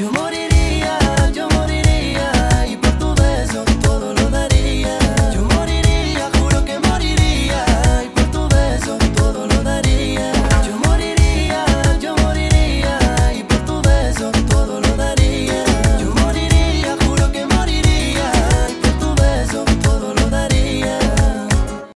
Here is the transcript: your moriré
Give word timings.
your 0.00 0.10
moriré 0.12 0.39